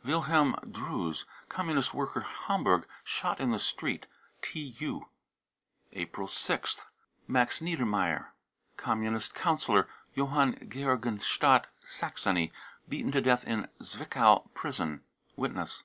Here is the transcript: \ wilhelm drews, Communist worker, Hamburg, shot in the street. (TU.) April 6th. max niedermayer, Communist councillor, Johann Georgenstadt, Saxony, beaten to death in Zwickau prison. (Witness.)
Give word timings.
\ 0.00 0.04
wilhelm 0.06 0.54
drews, 0.70 1.24
Communist 1.48 1.92
worker, 1.92 2.20
Hamburg, 2.20 2.86
shot 3.02 3.40
in 3.40 3.50
the 3.50 3.58
street. 3.58 4.06
(TU.) 4.40 5.06
April 5.90 6.28
6th. 6.28 6.84
max 7.26 7.58
niedermayer, 7.58 8.26
Communist 8.76 9.34
councillor, 9.34 9.88
Johann 10.14 10.54
Georgenstadt, 10.70 11.64
Saxony, 11.80 12.52
beaten 12.88 13.10
to 13.10 13.20
death 13.20 13.42
in 13.42 13.66
Zwickau 13.82 14.48
prison. 14.54 15.02
(Witness.) 15.34 15.82